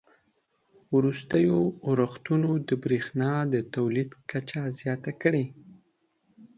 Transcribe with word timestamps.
وروستیو 0.95 1.59
اورښتونو 1.87 2.49
د 2.67 2.69
بریښنا 2.83 3.31
د 3.53 3.55
تولید 3.75 4.09
کچه 4.31 4.61
زیاته 4.79 5.11
کړې 5.21 5.45